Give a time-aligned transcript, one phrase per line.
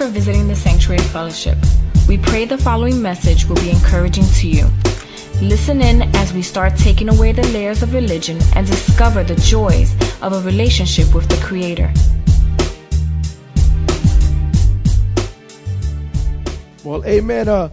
[0.00, 1.58] for visiting the Sanctuary Fellowship.
[2.08, 4.66] We pray the following message will be encouraging to you.
[5.42, 9.92] Listen in as we start taking away the layers of religion and discover the joys
[10.22, 11.92] of a relationship with the Creator.
[16.82, 17.50] Well, amen.
[17.50, 17.68] Uh,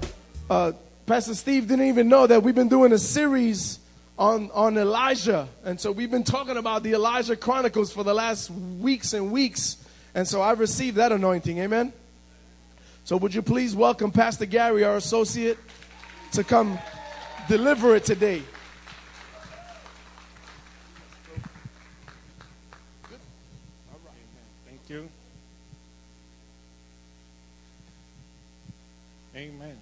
[0.49, 0.73] uh,
[1.05, 3.79] Pastor Steve didn't even know that we've been doing a series
[4.19, 5.47] on, on Elijah.
[5.63, 9.77] And so we've been talking about the Elijah Chronicles for the last weeks and weeks.
[10.13, 11.59] And so I've received that anointing.
[11.59, 11.93] Amen.
[13.07, 15.57] So would you please welcome Pastor Gary, our associate,
[16.33, 16.77] to come
[17.47, 18.41] deliver it today.
[24.67, 25.07] Thank you.
[29.37, 29.77] Amen.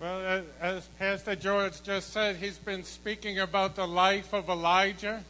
[0.00, 5.22] Well, as Pastor George just said, he's been speaking about the life of Elijah,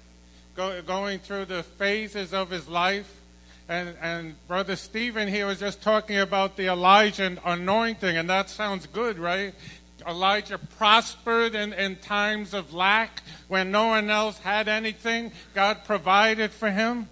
[0.54, 3.15] go, going through the phases of his life.
[3.68, 8.86] And, and Brother Stephen here was just talking about the Elijah anointing, and that sounds
[8.86, 9.54] good, right?
[10.06, 15.32] Elijah prospered in, in times of lack when no one else had anything.
[15.52, 17.08] God provided for him.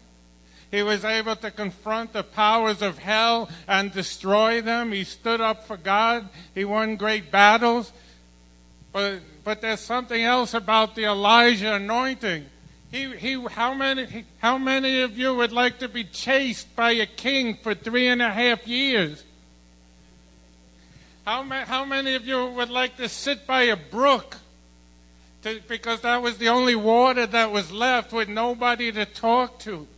[0.71, 4.93] He was able to confront the powers of hell and destroy them.
[4.93, 6.29] He stood up for God.
[6.55, 7.93] He won great battles.
[8.93, 12.47] But, but there's something else about the Elijah anointing.
[12.95, 17.07] He, he, how, many, how many of you would like to be chased by a
[17.07, 19.25] king for three and a half years?
[21.27, 24.37] How, ma- how many of you would like to sit by a brook
[25.43, 29.89] to, because that was the only water that was left with nobody to talk to?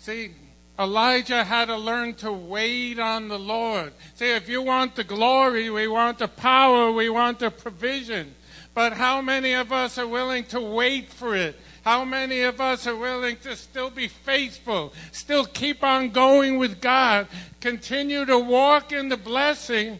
[0.00, 0.32] See,
[0.76, 3.92] Elijah had to learn to wait on the Lord.
[4.16, 8.34] See, if you want the glory, we want the power, we want the provision.
[8.76, 11.58] But how many of us are willing to wait for it?
[11.82, 16.82] How many of us are willing to still be faithful, still keep on going with
[16.82, 17.26] God,
[17.62, 19.98] continue to walk in the blessing,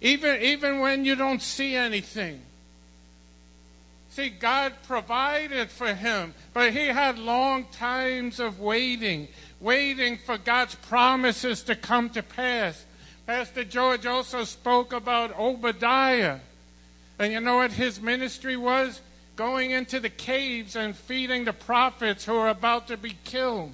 [0.00, 2.42] even, even when you don't see anything?
[4.10, 9.28] See, God provided for him, but he had long times of waiting,
[9.60, 12.84] waiting for God's promises to come to pass.
[13.28, 16.40] Pastor George also spoke about Obadiah.
[17.18, 19.00] And you know what his ministry was?
[19.38, 23.72] going into the caves and feeding the prophets who are about to be killed,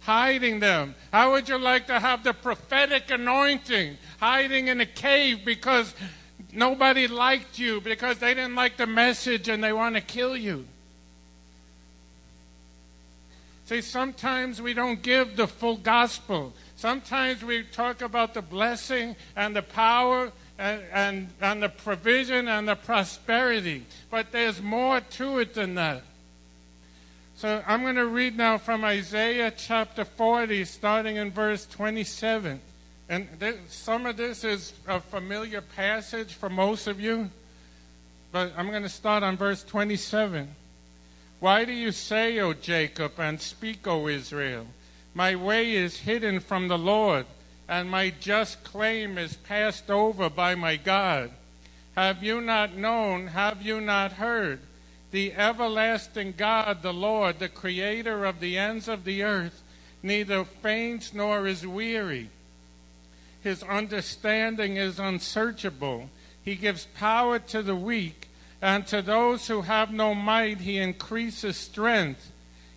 [0.00, 0.94] hiding them.
[1.12, 5.94] How would you like to have the prophetic anointing hiding in a cave because
[6.54, 10.64] nobody liked you, because they didn't like the message and they want to kill you?
[13.66, 16.54] See, sometimes we don't give the full gospel.
[16.76, 22.68] Sometimes we talk about the blessing and the power and, and, and the provision and
[22.68, 23.84] the prosperity.
[24.10, 26.02] But there's more to it than that.
[27.36, 32.60] So I'm going to read now from Isaiah chapter 40, starting in verse 27.
[33.08, 33.28] And
[33.68, 37.30] some of this is a familiar passage for most of you,
[38.32, 40.48] but I'm going to start on verse 27.
[41.40, 44.66] Why do you say, O Jacob, and speak, O Israel?
[45.14, 47.24] My way is hidden from the Lord
[47.68, 51.30] and my just claim is passed over by my God.
[51.94, 53.28] Have you not known?
[53.28, 54.60] Have you not heard?
[55.10, 59.62] The everlasting God, the Lord, the creator of the ends of the earth,
[60.02, 62.30] neither faints nor is weary.
[63.42, 66.10] His understanding is unsearchable.
[66.44, 68.28] He gives power to the weak,
[68.60, 72.32] and to those who have no might, he increases strength.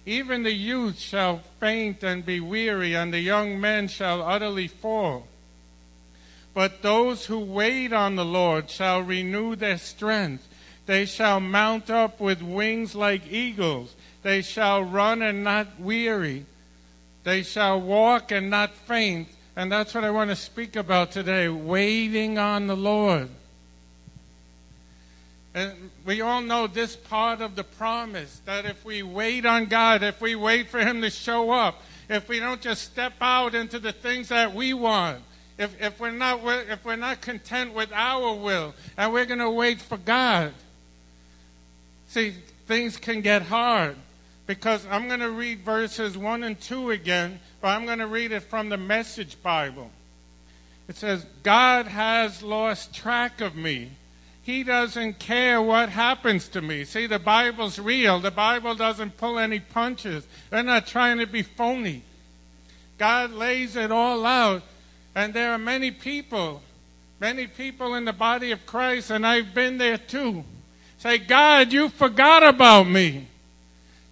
[0.06, 5.28] Even the youth shall faint and be weary, and the young men shall utterly fall.
[6.54, 10.48] But those who wait on the Lord shall renew their strength.
[10.86, 13.94] They shall mount up with wings like eagles.
[14.24, 16.46] They shall run and not weary.
[17.24, 19.30] They shall walk and not faint.
[19.56, 23.30] And that's what I want to speak about today waiting on the Lord.
[25.54, 30.02] And we all know this part of the promise that if we wait on God,
[30.02, 33.80] if we wait for Him to show up, if we don't just step out into
[33.80, 35.22] the things that we want,
[35.58, 36.40] if, if, we're, not,
[36.70, 40.54] if we're not content with our will and we're going to wait for God,
[42.08, 42.34] see,
[42.66, 43.96] things can get hard
[44.48, 48.32] because I'm going to read verses 1 and 2 again, but I'm going to read
[48.32, 49.92] it from the Message Bible.
[50.88, 53.92] It says, God has lost track of me
[54.44, 56.84] he doesn't care what happens to me.
[56.84, 58.20] See, the Bible's real.
[58.20, 60.26] The Bible doesn't pull any punches.
[60.50, 62.04] They're not trying to be phony.
[62.98, 64.64] God lays it all out.
[65.14, 66.62] And there are many people,
[67.20, 70.44] many people in the body of Christ, and I've been there too.
[70.98, 73.28] Say, God, you forgot about me.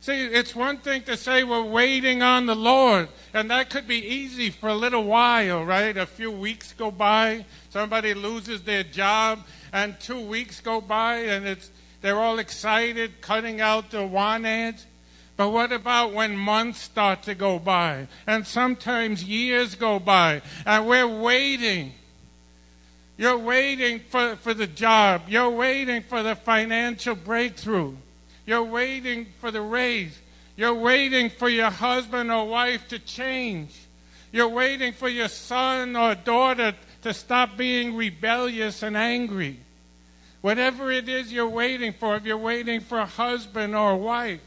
[0.02, 3.98] See, it's one thing to say we're waiting on the Lord, and that could be
[3.98, 5.96] easy for a little while, right?
[5.96, 11.48] A few weeks go by, somebody loses their job, and two weeks go by, and
[11.48, 11.71] it's
[12.01, 14.86] they're all excited, cutting out the want ads.
[15.36, 20.88] But what about when months start to go by, and sometimes years go by, and
[20.88, 21.94] we're waiting?
[23.18, 25.24] You're waiting for, for the job.
[25.27, 27.95] You're waiting for the financial breakthrough.
[28.45, 30.18] You're waiting for the raise.
[30.56, 33.75] You're waiting for your husband or wife to change.
[34.31, 39.60] You're waiting for your son or daughter to stop being rebellious and angry.
[40.42, 44.42] Whatever it is you're waiting for, if you're waiting for a husband or a wife,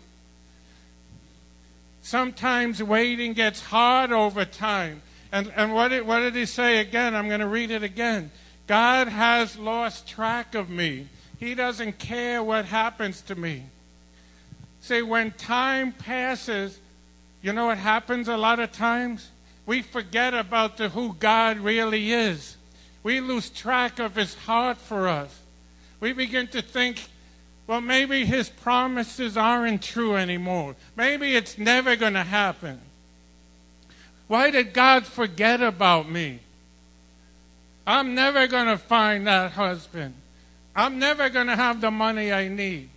[2.03, 5.03] sometimes waiting gets hard over time.
[5.31, 7.15] And, and what, did, what did he say again?
[7.15, 8.31] I'm going to read it again.
[8.67, 11.09] God has lost track of me.
[11.39, 13.65] He doesn't care what happens to me.
[14.81, 16.79] See, when time passes,
[17.41, 19.31] you know what happens a lot of times?
[19.73, 22.59] We forget about the, who God really is.
[23.03, 25.35] We lose track of his heart for us.
[25.99, 27.09] We begin to think,
[27.67, 30.77] well, maybe his promises aren't true anymore.
[30.95, 32.83] Maybe it's never going to happen.
[34.29, 36.41] Why did God forget about me?
[37.87, 40.13] I'm never going to find that husband.
[40.77, 42.91] I'm never going to have the money I need.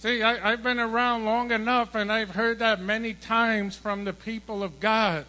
[0.00, 4.14] See, I, have been around long enough and I've heard that many times from the
[4.14, 5.26] people of God.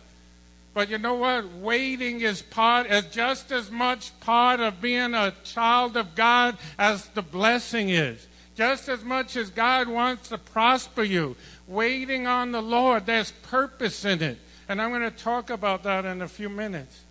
[0.73, 1.51] But you know what?
[1.55, 7.05] Waiting is part is just as much part of being a child of God as
[7.07, 8.25] the blessing is.
[8.55, 11.35] Just as much as God wants to prosper you,
[11.67, 14.37] waiting on the Lord, there's purpose in it.
[14.69, 17.01] And I'm going to talk about that in a few minutes.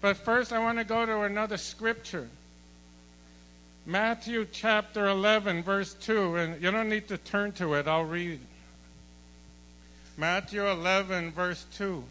[0.00, 2.30] But first, I want to go to another scripture.
[3.84, 6.36] Matthew chapter 11, verse 2.
[6.36, 8.40] And you don't need to turn to it, I'll read.
[10.16, 12.04] Matthew 11, verse 2.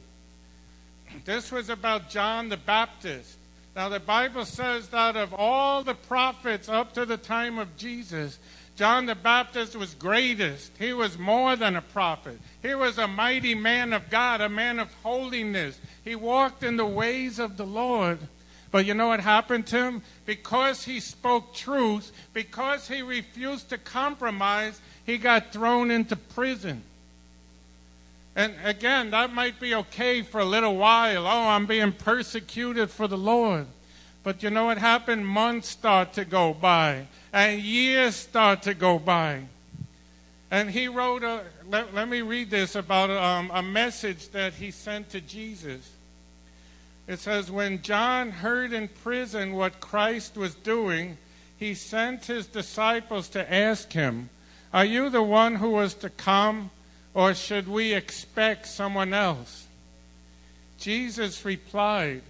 [1.25, 3.37] This was about John the Baptist.
[3.75, 8.37] Now, the Bible says that of all the prophets up to the time of Jesus,
[8.75, 10.71] John the Baptist was greatest.
[10.77, 12.39] He was more than a prophet.
[12.61, 15.79] He was a mighty man of God, a man of holiness.
[16.03, 18.19] He walked in the ways of the Lord.
[18.71, 20.01] But you know what happened to him?
[20.25, 26.83] Because he spoke truth, because he refused to compromise, he got thrown into prison.
[28.35, 31.27] And again, that might be okay for a little while.
[31.27, 33.67] Oh, I'm being persecuted for the Lord.
[34.23, 35.27] But you know what happened?
[35.27, 39.41] Months start to go by, and years start to go by.
[40.49, 44.71] And he wrote a, let, let me read this about um, a message that he
[44.71, 45.89] sent to Jesus.
[47.11, 51.17] It says, When John heard in prison what Christ was doing,
[51.57, 54.29] he sent his disciples to ask him,
[54.73, 56.71] Are you the one who was to come,
[57.13, 59.67] or should we expect someone else?
[60.79, 62.21] Jesus replied,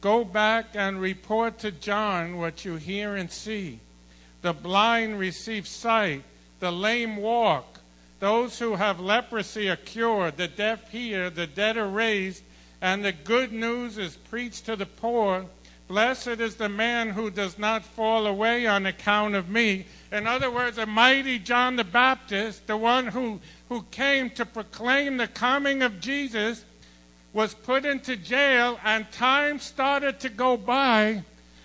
[0.00, 3.78] Go back and report to John what you hear and see.
[4.42, 6.24] The blind receive sight,
[6.58, 7.78] the lame walk,
[8.18, 12.42] those who have leprosy are cured, the deaf hear, the dead are raised
[12.84, 15.46] and the good news is preached to the poor.
[15.88, 19.86] Blessed is the man who does not fall away on account of me.
[20.12, 25.16] In other words, a mighty John the Baptist, the one who, who came to proclaim
[25.16, 26.62] the coming of Jesus,
[27.32, 31.22] was put into jail, and time started to go by,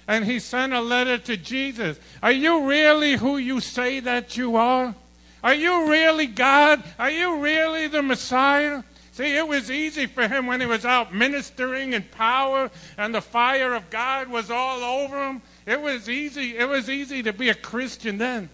[0.07, 1.99] and he sent a letter to Jesus.
[2.23, 4.95] Are you really who you say that you are?
[5.43, 6.81] Are you really God?
[6.97, 8.83] Are you really the Messiah?
[9.19, 13.19] See, it was easy for him when he was out ministering in power and the
[13.19, 15.41] fire of God was all over him.
[15.65, 16.57] It was easy.
[16.57, 18.47] It was easy to be a Christian then.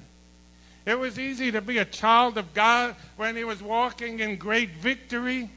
[0.88, 4.72] It was easy to be a child of God when he was walking in great
[4.72, 5.51] victory.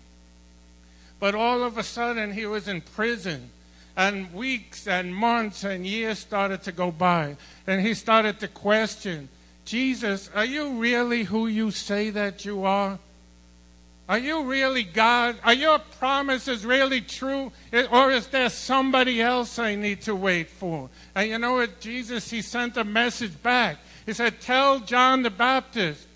[1.19, 3.49] But all of a sudden, he was in prison.
[3.97, 7.38] And weeks and months and years started to go by.
[7.67, 9.31] And he started to question
[9.65, 12.99] Jesus, are you really who you say that you are?
[14.09, 15.37] Are you really God?
[15.45, 17.53] Are your promises really true?
[17.91, 20.88] Or is there somebody else I need to wait for?
[21.15, 21.79] And you know what?
[21.81, 23.77] Jesus, he sent a message back.
[24.07, 26.07] He said, Tell John the Baptist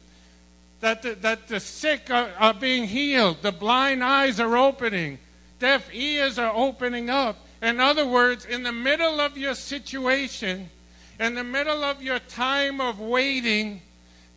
[0.80, 5.18] that the, that the sick are, are being healed, the blind eyes are opening,
[5.58, 7.36] deaf ears are opening up.
[7.60, 10.70] In other words, in the middle of your situation,
[11.20, 13.82] in the middle of your time of waiting,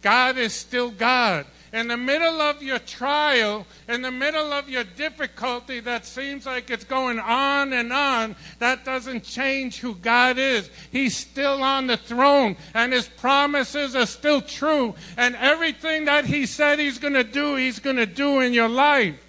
[0.01, 1.47] God is still God.
[1.75, 6.69] In the middle of your trial, in the middle of your difficulty that seems like
[6.69, 10.69] it's going on and on, that doesn't change who God is.
[10.89, 14.95] He's still on the throne, and His promises are still true.
[15.17, 18.69] And everything that He said He's going to do, He's going to do in your
[18.69, 19.21] life.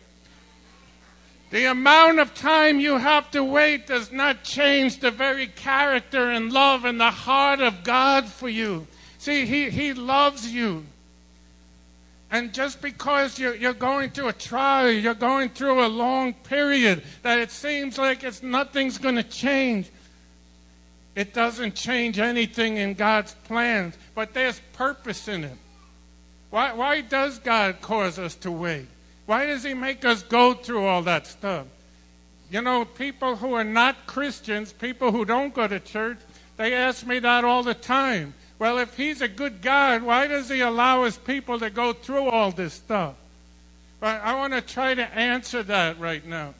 [1.50, 6.52] The amount of time you have to wait does not change the very character and
[6.52, 8.86] love and the heart of God for you.
[9.18, 10.86] See, He, he loves you.
[12.30, 17.02] And just because you're, you're going through a trial, you're going through a long period
[17.22, 19.90] that it seems like it's nothing's going to change,
[21.14, 23.96] it doesn't change anything in God's plans.
[24.14, 25.56] But there's purpose in it.
[26.50, 28.86] Why, why does God cause us to wait?
[29.26, 31.66] Why does He make us go through all that stuff?
[32.50, 36.18] You know, people who are not Christians, people who don't go to church,
[36.56, 38.34] they ask me that all the time.
[38.58, 42.28] Well, if He's a good God, why does He allow His people to go through
[42.28, 43.14] all this stuff?
[44.00, 46.54] But I want to try to answer that right now.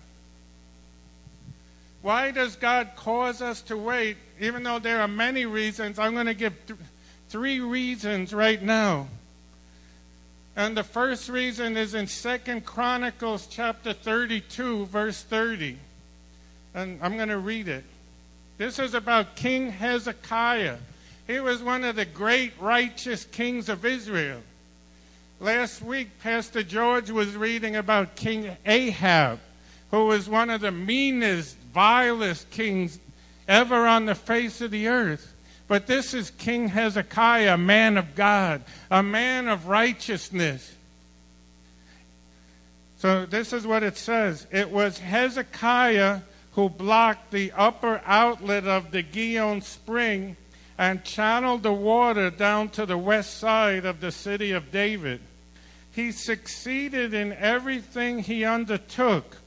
[2.02, 4.16] Why does God cause us to wait?
[4.40, 6.78] Even though there are many reasons, I'm going to give th-
[7.28, 9.08] three reasons right now.
[10.54, 15.76] And the first reason is in Second Chronicles chapter 32, verse 30.
[16.74, 17.84] And I'm going to read it.
[18.56, 20.78] This is about King Hezekiah.
[21.26, 24.40] He was one of the great righteous kings of Israel.
[25.40, 29.40] Last week, Pastor George was reading about King Ahab,
[29.90, 32.98] who was one of the meanest, vilest kings
[33.48, 35.34] ever on the face of the earth.
[35.68, 40.74] But this is King Hezekiah, a man of God, a man of righteousness.
[42.98, 46.20] So this is what it says it was Hezekiah
[46.52, 50.36] who blocked the upper outlet of the Gihon spring
[50.78, 55.20] and channeled the water down to the west side of the city of David.
[55.92, 59.38] He succeeded in everything he undertook.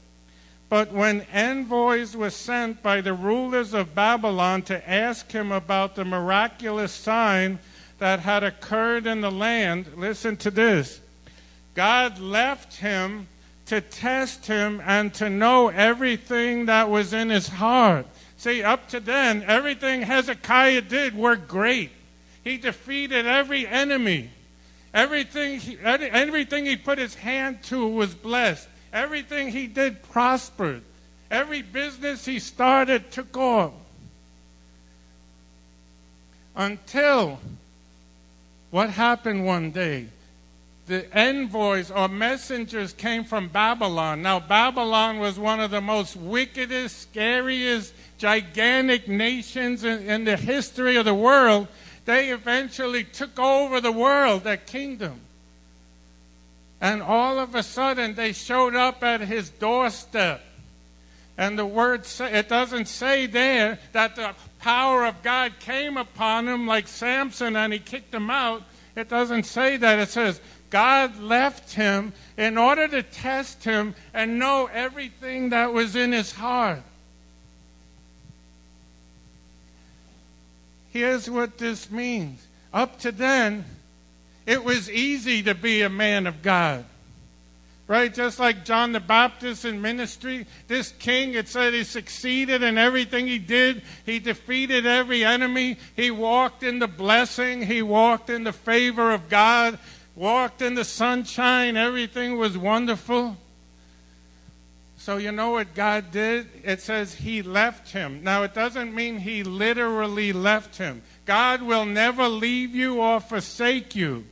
[0.68, 6.04] But when envoys were sent by the rulers of Babylon to ask him about the
[6.04, 7.58] miraculous sign
[7.98, 11.00] that had occurred in the land, listen to this.
[11.74, 13.28] God left him
[13.66, 18.06] to test him and to know everything that was in his heart.
[18.40, 21.90] See, up to then, everything Hezekiah did worked great.
[22.42, 24.30] He defeated every enemy.
[24.94, 28.66] Everything he, everything he put his hand to was blessed.
[28.94, 30.80] Everything he did prospered.
[31.30, 33.74] Every business he started took off.
[36.56, 37.40] Until
[38.70, 40.06] what happened one day?
[40.90, 44.22] The envoys or messengers came from Babylon.
[44.22, 50.96] Now, Babylon was one of the most wickedest, scariest, gigantic nations in, in the history
[50.96, 51.68] of the world.
[52.06, 55.20] They eventually took over the world, that kingdom.
[56.80, 60.42] And all of a sudden, they showed up at his doorstep.
[61.38, 66.48] And the word, say, it doesn't say there that the power of God came upon
[66.48, 68.64] him like Samson and he kicked him out.
[68.96, 70.00] It doesn't say that.
[70.00, 70.40] It says
[70.70, 76.32] God left him in order to test him and know everything that was in his
[76.32, 76.82] heart.
[80.92, 82.46] Here's what this means.
[82.72, 83.64] Up to then,
[84.46, 86.84] it was easy to be a man of God.
[87.86, 88.14] Right?
[88.14, 93.26] Just like John the Baptist in ministry, this king, it said he succeeded in everything
[93.26, 93.82] he did.
[94.06, 95.76] He defeated every enemy.
[95.96, 97.62] He walked in the blessing.
[97.62, 99.76] He walked in the favor of God,
[100.20, 101.78] walked in the sunshine.
[101.78, 103.38] Everything was wonderful.
[104.98, 106.46] So, you know what God did?
[106.62, 108.22] It says He left him.
[108.22, 111.00] Now, it doesn't mean He literally left him.
[111.24, 114.26] God will never leave you or forsake you.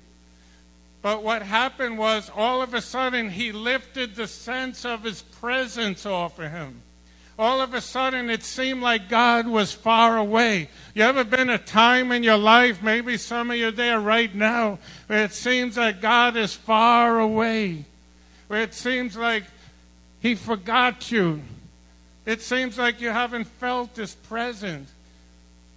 [1.00, 6.04] But what happened was all of a sudden he lifted the sense of his presence
[6.04, 6.82] off of him.
[7.38, 10.68] All of a sudden it seemed like God was far away.
[10.94, 14.78] You ever been a time in your life, maybe some of you there right now,
[15.06, 17.84] where it seems like God is far away,
[18.48, 19.44] where it seems like
[20.20, 21.40] he forgot you.
[22.26, 24.90] It seems like you haven't felt his presence.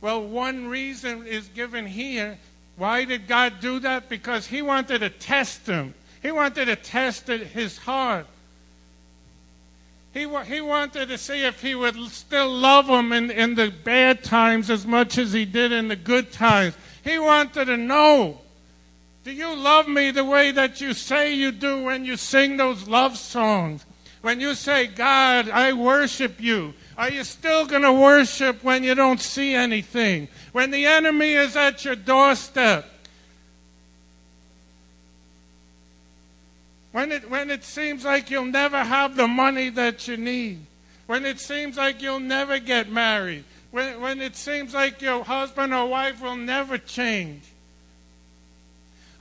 [0.02, 2.40] Well, one reason is given here
[2.82, 4.10] why did God do that?
[4.10, 5.94] Because He wanted to test him.
[6.24, 8.26] He wanted to test his heart.
[10.14, 14.24] He, he wanted to see if he would still love him in, in the bad
[14.24, 16.76] times as much as he did in the good times.
[17.04, 18.42] He wanted to know
[19.24, 22.88] do you love me the way that you say you do when you sing those
[22.88, 23.86] love songs?
[24.22, 26.74] When you say, God, I worship you.
[26.98, 30.28] Are you still going to worship when you don't see anything?
[30.54, 32.86] When the enemy is at your doorstep?
[36.92, 40.66] When it, when it seems like you'll never have the money that you need.
[41.08, 43.46] When it seems like you'll never get married.
[43.72, 47.44] When, when it seems like your husband or wife will never change.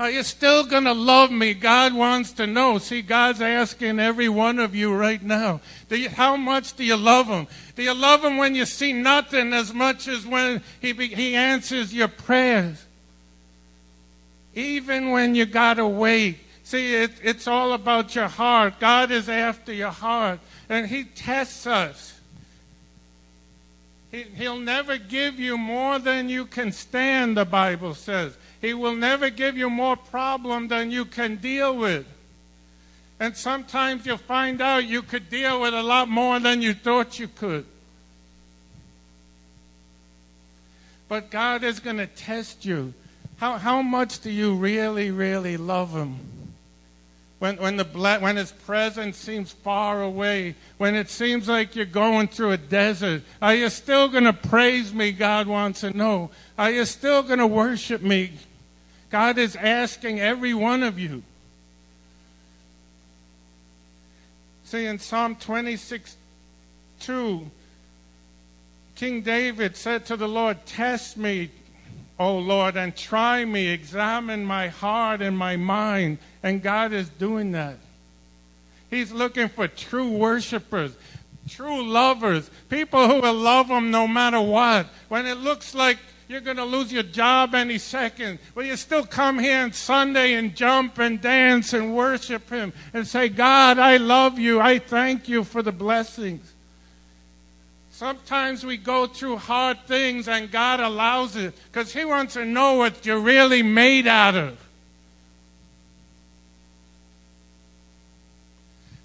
[0.00, 1.52] Are you still going to love me?
[1.52, 2.78] God wants to know.
[2.78, 5.60] See, God's asking every one of you right now.
[5.90, 7.46] You, how much do you love Him?
[7.76, 11.92] Do you love Him when you see nothing as much as when He, he answers
[11.92, 12.82] your prayers?
[14.54, 16.38] Even when you got to wait.
[16.70, 18.78] See, it, it's all about your heart.
[18.78, 20.38] God is after your heart.
[20.68, 22.16] And He tests us.
[24.12, 28.36] He, he'll never give you more than you can stand, the Bible says.
[28.60, 32.06] He will never give you more problem than you can deal with.
[33.18, 37.18] And sometimes you'll find out you could deal with a lot more than you thought
[37.18, 37.66] you could.
[41.08, 42.94] But God is going to test you.
[43.38, 46.39] How, how much do you really, really love Him?
[47.40, 52.28] When, when, the, when His presence seems far away, when it seems like you're going
[52.28, 55.10] through a desert, are you still going to praise me?
[55.10, 56.30] God wants to know.
[56.58, 58.32] Are you still going to worship me?
[59.08, 61.22] God is asking every one of you.
[64.64, 66.16] See, in Psalm 26
[67.00, 67.50] 2,
[68.96, 71.50] King David said to the Lord, Test me,
[72.20, 76.18] O Lord, and try me, examine my heart and my mind.
[76.42, 77.78] And God is doing that.
[78.90, 80.94] He's looking for true worshipers,
[81.48, 84.86] true lovers, people who will love Him no matter what.
[85.08, 85.96] When it looks like
[86.28, 88.38] you're going to lose your job any second.
[88.54, 93.04] Will you still come here on Sunday and jump and dance and worship Him and
[93.04, 94.60] say, God, I love you.
[94.60, 96.52] I thank you for the blessings.
[98.00, 102.76] Sometimes we go through hard things and God allows it because He wants to know
[102.76, 104.58] what you're really made out of.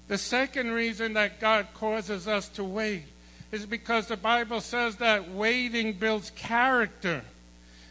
[0.08, 3.02] The second reason that God causes us to wait
[3.52, 7.22] is because the Bible says that waiting builds character,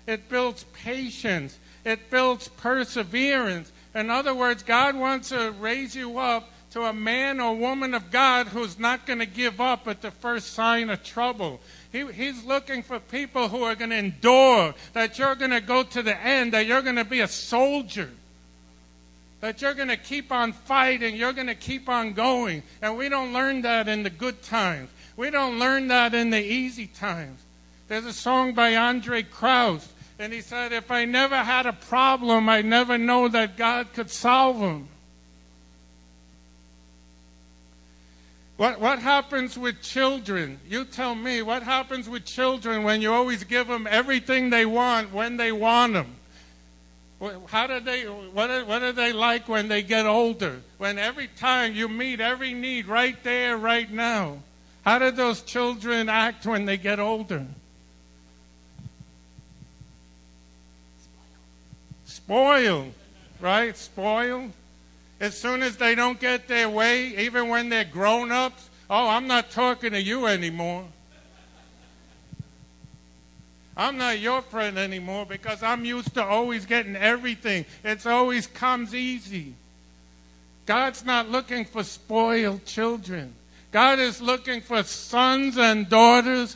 [0.08, 3.72] it builds patience, it builds perseverance.
[3.94, 8.12] In other words, God wants to raise you up to a man or woman of
[8.12, 11.62] God who's not going to give up at the first sign of trouble.
[11.90, 15.84] He, he's looking for people who are going to endure, that you're going to go
[15.84, 18.10] to the end, that you're going to be a soldier
[19.42, 22.64] that you're going to keep on fighting, you're going to keep on going.
[22.82, 24.90] And we don't learn that in the good times.
[25.18, 27.40] We don't learn that in the easy times.
[27.88, 29.84] There's a song by Andraé Crouch,
[30.18, 34.10] and he said, If I never had a problem, I'd never know that God could
[34.10, 34.88] solve them.
[38.58, 40.60] What, what happens with children?
[40.68, 45.12] You tell me, what happens with children when you always give them everything they want
[45.12, 46.16] when they want them?
[47.48, 50.62] How do they, what are, what are they like when they get older?
[50.78, 54.40] When every time you meet every need right there, right now.
[54.86, 57.46] How do those children act when they get older?
[62.06, 62.94] Spoiled,
[63.40, 63.76] right?
[63.76, 64.52] Spoiled.
[65.20, 69.28] As soon as they don't get their way, even when they're grown ups, oh, I'm
[69.28, 70.86] not talking to you anymore.
[73.78, 77.66] I'm not your friend anymore because I'm used to always getting everything.
[77.84, 79.54] It's always comes easy.
[80.66, 83.34] God's not looking for spoiled children.
[83.72, 86.56] God is looking for sons and daughters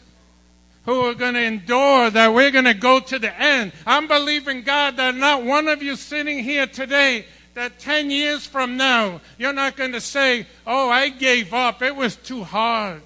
[0.85, 3.73] who are going to endure, that we're going to go to the end.
[3.85, 7.25] I'm believing, God, that not one of you sitting here today,
[7.59, 11.81] that 10 years from now, you're not going to say, Oh, I gave up.
[11.81, 13.01] It was too hard.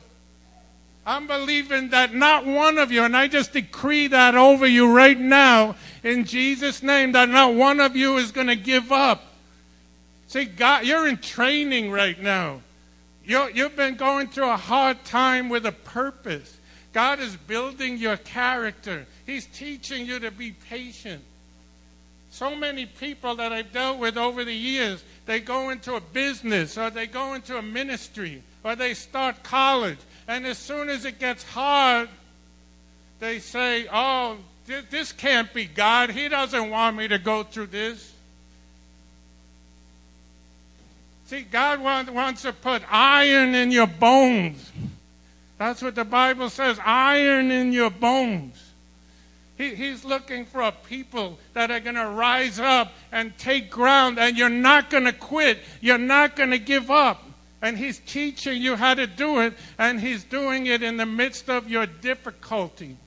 [1.05, 5.19] I'm believing that not one of you, and I just decree that over you right
[5.19, 9.21] now in Jesus' name, that not one of you is going to give up.
[10.27, 12.61] See, God, you're in training right now
[13.25, 16.57] you you've been going through a hard time with a purpose.
[16.91, 21.23] God is building your character, He's teaching you to be patient.
[22.33, 26.79] So many people that I've dealt with over the years, they go into a business
[26.79, 29.99] or they go into a ministry or they start college.
[30.27, 32.09] And as soon as it gets hard,
[33.19, 36.09] they say, Oh, this can't be God.
[36.09, 38.11] He doesn't want me to go through this.
[41.27, 44.71] See, God wants to put iron in your bones.
[45.59, 48.72] That's what the Bible says iron in your bones.
[49.57, 54.17] He, he's looking for a people that are going to rise up and take ground,
[54.17, 55.59] and you're not going to quit.
[55.79, 57.23] You're not going to give up.
[57.61, 61.49] And He's teaching you how to do it, and He's doing it in the midst
[61.49, 62.97] of your difficulty.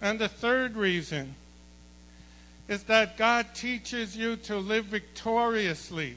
[0.00, 1.34] And the third reason
[2.68, 6.16] is that God teaches you to live victoriously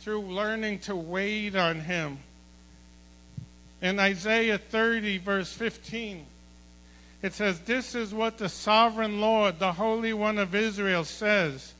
[0.00, 2.18] through learning to wait on Him.
[3.80, 6.26] In Isaiah 30, verse 15,
[7.22, 11.74] it says, This is what the sovereign Lord, the Holy One of Israel, says.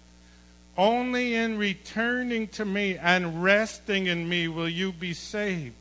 [0.76, 5.74] Only in returning to me and resting in me will you be saved.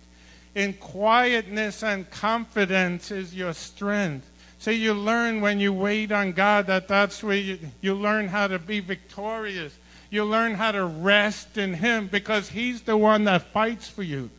[0.55, 4.27] In quietness and confidence is your strength.
[4.57, 8.47] See, you learn when you wait on God that that's where you, you learn how
[8.47, 9.77] to be victorious.
[10.09, 14.31] You learn how to rest in Him because He's the one that fights for you.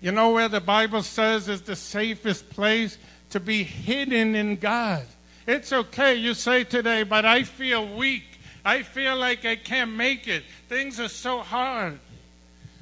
[0.00, 2.98] You know where the Bible says is the safest place?
[3.30, 5.04] To be hidden in God.
[5.46, 8.24] It's okay, you say today, but I feel weak.
[8.64, 10.44] I feel like I can't make it.
[10.68, 11.98] Things are so hard.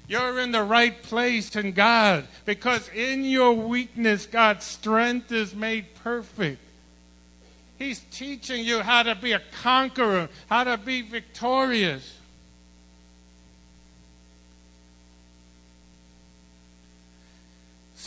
[0.08, 5.86] You're in the right place in God because in your weakness, God's strength is made
[5.96, 6.60] perfect.
[7.78, 12.18] He's teaching you how to be a conqueror, how to be victorious.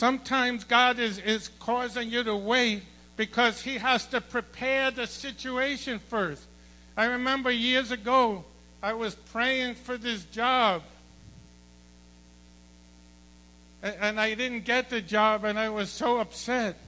[0.00, 2.84] Sometimes God is, is causing you to wait
[3.18, 6.42] because He has to prepare the situation first.
[6.96, 8.46] I remember years ago,
[8.82, 10.84] I was praying for this job
[13.82, 16.78] and I didn't get the job, and I was so upset.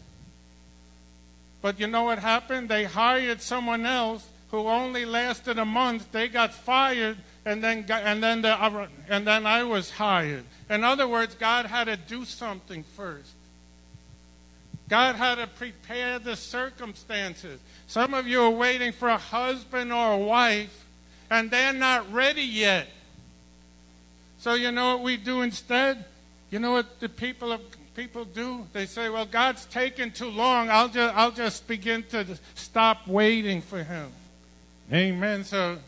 [1.61, 2.71] But you know what happened?
[2.71, 6.11] They hired someone else who only lasted a month.
[6.13, 10.45] They got fired, and then and then the and then I was hired.
[10.71, 13.33] In other words, God had to do something first.
[14.89, 17.61] God had to prepare the circumstances.
[17.87, 20.85] Some of you are waiting for a husband or a wife,
[21.31, 22.89] and they're not ready yet.
[24.39, 26.05] So you know what we do instead?
[26.51, 27.61] You know what the people of
[27.95, 28.67] people do?
[28.73, 30.69] They say, "Well, God's taken too long.
[30.71, 34.13] I'll just I'll just begin to stop waiting for Him."
[34.93, 35.45] Amen.
[35.45, 35.79] So,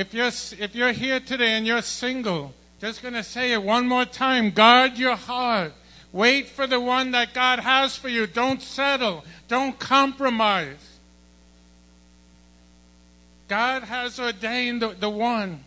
[0.00, 0.28] if you're
[0.64, 4.50] if you're here today and you're single, just gonna say it one more time.
[4.50, 5.74] Guard your heart.
[6.10, 8.26] Wait for the one that God has for you.
[8.26, 9.24] Don't settle.
[9.46, 10.98] Don't compromise.
[13.46, 15.64] God has ordained the, the one.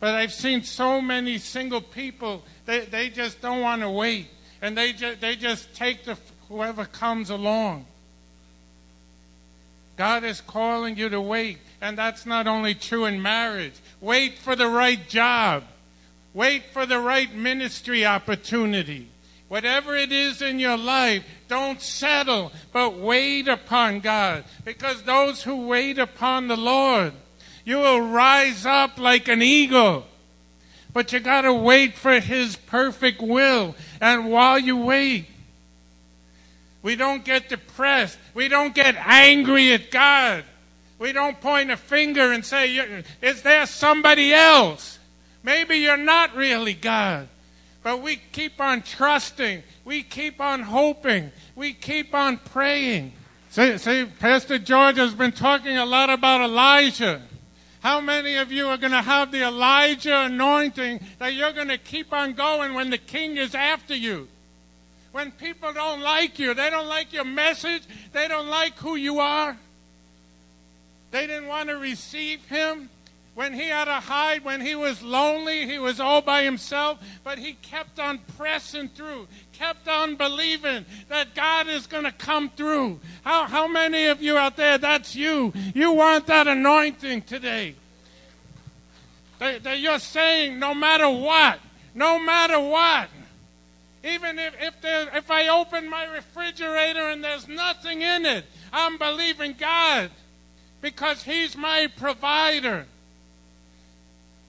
[0.00, 4.28] But I've seen so many single people they, they just don't want to wait.
[4.62, 6.16] And they just, they just take the,
[6.48, 7.84] whoever comes along.
[9.96, 11.58] God is calling you to wait.
[11.84, 13.74] And that's not only true in marriage.
[14.00, 15.64] Wait for the right job.
[16.32, 19.08] Wait for the right ministry opportunity.
[19.48, 24.44] Whatever it is in your life, don't settle, but wait upon God.
[24.64, 27.12] Because those who wait upon the Lord,
[27.66, 30.06] you will rise up like an eagle.
[30.94, 33.76] But you got to wait for His perfect will.
[34.00, 35.26] And while you wait,
[36.80, 38.16] we don't get depressed.
[38.32, 40.44] We don't get angry at God.
[41.04, 44.98] We don't point a finger and say, Is there somebody else?
[45.42, 47.28] Maybe you're not really God.
[47.82, 49.64] But we keep on trusting.
[49.84, 51.30] We keep on hoping.
[51.56, 53.12] We keep on praying.
[53.50, 57.20] See, see Pastor George has been talking a lot about Elijah.
[57.80, 61.76] How many of you are going to have the Elijah anointing that you're going to
[61.76, 64.26] keep on going when the king is after you?
[65.12, 67.82] When people don't like you, they don't like your message,
[68.14, 69.58] they don't like who you are,
[71.14, 72.90] they didn't want to receive him.
[73.36, 77.38] When he had to hide, when he was lonely, he was all by himself, but
[77.38, 82.98] he kept on pressing through, kept on believing that God is going to come through.
[83.22, 85.52] How, how many of you out there, that's you?
[85.72, 87.76] You want that anointing today.
[89.38, 91.60] That, that you're saying, no matter what,
[91.94, 93.08] no matter what,
[94.02, 98.98] even if, if, there, if I open my refrigerator and there's nothing in it, I'm
[98.98, 100.10] believing God
[100.84, 102.84] because He's my provider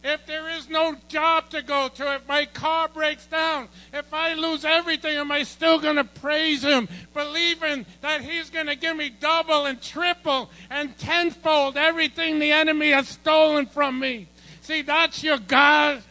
[0.04, 4.36] if there is no job to go to, if my car breaks down, if I
[4.36, 8.95] lose everything, am I still going to praise Him, believing that He's going to give
[8.95, 14.28] me double and triple and tenfold everything the enemy has stolen from me?
[14.62, 16.04] See, that's your God.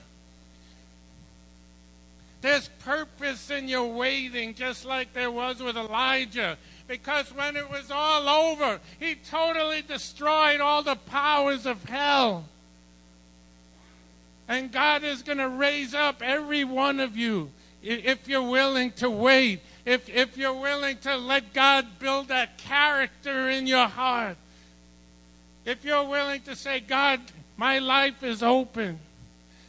[2.45, 6.59] There's purpose in your waiting, just like there was with Elijah.
[6.87, 12.45] Because when it was all over, he totally destroyed all the powers of hell.
[14.47, 17.51] And God is going to raise up every one of you
[17.83, 23.49] if you're willing to wait, if, if you're willing to let God build that character
[23.49, 24.37] in your heart,
[25.65, 27.23] if you're willing to say, God,
[27.57, 28.99] my life is open.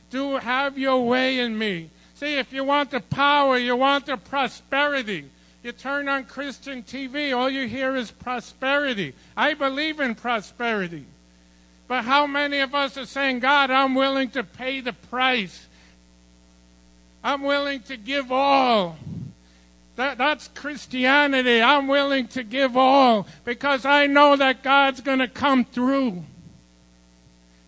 [0.10, 1.92] Do have your way in me.
[2.16, 5.26] See, if you want the power, you want the prosperity,
[5.64, 9.14] You turn on Christian TV, all you hear is prosperity.
[9.36, 11.06] I believe in prosperity.
[11.88, 15.68] But how many of us are saying, God, I'm willing to pay the price?
[17.24, 18.98] I'm willing to give all.
[19.96, 21.62] That, that's Christianity.
[21.62, 26.24] I'm willing to give all because I know that God's going to come through.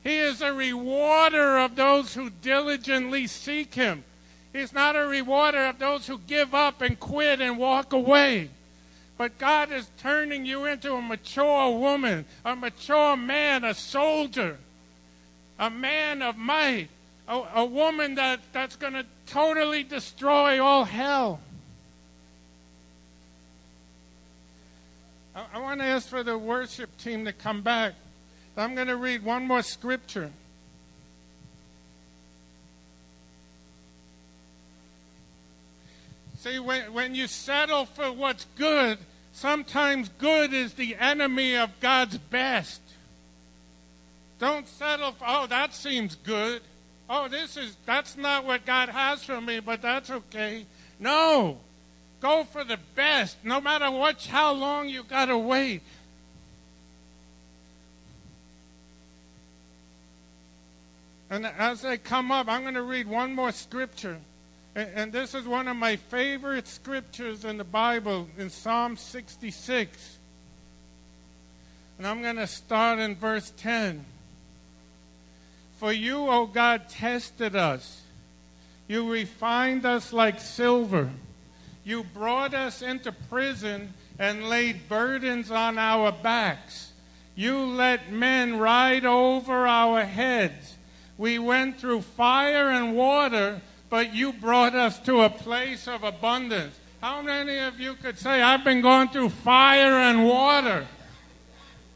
[0.03, 4.03] He is a rewarder of those who diligently seek Him.
[4.57, 8.49] He's not a rewarder of those who give up and quit and walk away.
[9.15, 14.57] But God is turning you into a mature woman, a mature man, a soldier,
[15.59, 16.87] a man of might,
[17.27, 21.39] a, a woman that, that's going to totally destroy all hell.
[25.35, 27.93] I, I want to ask for the worship team to come back.
[28.57, 30.31] I'm going to read one more scripture.
[36.47, 38.99] See, when, when you settle for what's good,
[39.33, 42.79] sometimes good is the enemy of God's best.
[44.39, 46.61] Don't settle for, oh, that seems good.
[47.09, 50.65] Oh, this is, that's not what God has for me, but that's okay.
[50.99, 51.57] No.
[52.21, 55.81] Go for the best, no matter what, how long you got to wait.
[61.29, 64.19] And as they come up, I'm going to read one more scripture.
[64.77, 70.19] And this is one of my favorite scriptures in the Bible in Psalm 66.
[71.97, 74.05] And I'm going to start in verse 10.
[75.79, 78.03] For you, O God, tested us.
[78.87, 81.09] You refined us like silver.
[81.83, 86.91] You brought us into prison and laid burdens on our backs.
[87.33, 90.75] You let men ride over our heads.
[91.17, 93.59] We went through fire and water,
[93.89, 96.77] but you brought us to a place of abundance.
[97.01, 100.87] How many of you could say, I've been going through fire and water?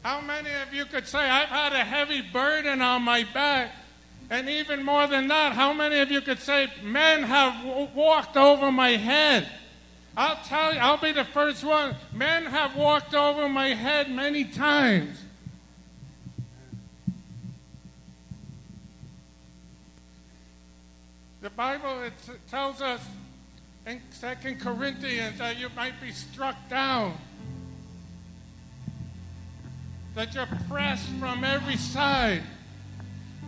[0.02, 3.72] How many of you could say, I've had a heavy burden on my back?
[4.30, 8.36] And even more than that, how many of you could say, men have w- walked
[8.36, 9.48] over my head?
[10.16, 11.94] I'll tell you, I'll be the first one.
[12.12, 15.18] Men have walked over my head many times.
[21.42, 22.12] The Bible it
[22.48, 23.00] tells us
[23.84, 27.14] in Second Corinthians that you might be struck down,
[30.14, 32.44] that you're pressed from every side.